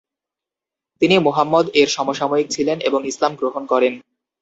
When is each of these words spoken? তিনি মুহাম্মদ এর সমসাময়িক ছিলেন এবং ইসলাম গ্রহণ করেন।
তিনি 1.01 1.15
মুহাম্মদ 1.17 1.65
এর 1.73 1.87
সমসাময়িক 1.87 2.47
ছিলেন 2.49 2.77
এবং 2.79 2.99
ইসলাম 3.07 3.31
গ্রহণ 3.35 3.63
করেন। 3.65 3.93